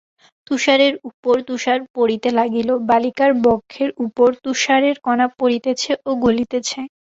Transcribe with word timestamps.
তুষারের 0.47 0.93
উপর 1.09 1.35
তুষার 1.47 1.79
পড়িতে 1.95 2.29
লাগিল, 2.39 2.69
বালিকার 2.89 3.31
বক্ষের 3.43 3.89
উপর 4.05 4.29
তুষারের 4.43 4.95
কণা 5.05 5.27
পড়িতেছে 5.39 5.91
ও 6.01 6.21
গলিতেছে। 6.23 6.79